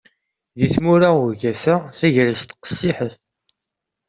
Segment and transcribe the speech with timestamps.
[0.59, 3.15] Deg tmura n ugafa, tagrest qessiḥet.